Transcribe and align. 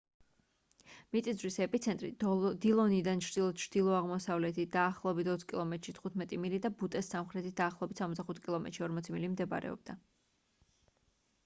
მიწისძვრის 1.15 1.57
ეპიცენტრი 1.65 2.09
დილონიდან 2.63 3.21
ჩრდილო-ჩრდილო-აღმოსავლეთით 3.27 4.73
დაახლოებით 4.77 5.31
20 5.33 5.47
კილომეტრში 5.53 5.95
15 6.09 6.43
მილი 6.47 6.63
და 6.65 6.73
ბუტეს 6.81 7.13
სამხრეთით 7.15 7.59
დაახლოებით 7.63 8.05
65 8.09 8.43
კილომეტრში 8.51 8.87
40 8.89 9.13
მილი 9.19 9.31
მდებარეობდა 9.37 9.99